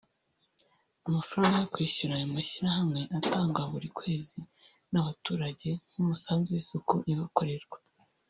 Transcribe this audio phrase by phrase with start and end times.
[1.07, 4.37] Amafaranga yo kwishyura ayo mashyirahamwe atangwa buri kwezi
[4.91, 7.77] n’abaturage nk’umusanzu mu isuku ibakorerwa